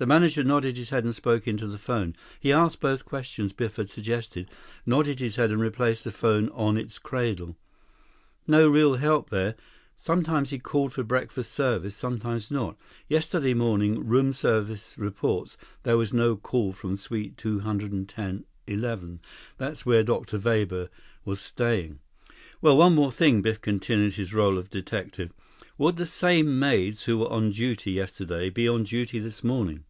[0.00, 2.14] The manager nodded his head and spoke into the phone.
[2.38, 4.48] He asked both questions Biff had suggested,
[4.86, 7.56] nodded his head, and replaced the phone on its cradle.
[8.46, 9.56] "No real help there.
[9.96, 12.76] Sometimes he called for breakfast service; sometimes not.
[13.08, 20.38] Yesterday morning, room service reports, there was no call from Suite 210 11—that's where Dr.
[20.38, 20.90] Weber
[21.24, 21.98] was staying."
[22.62, 25.32] "Well, one more thing." Biff continued his role of detective.
[25.76, 29.82] "Would the same maids who were on duty yesterday be on duty this morning?"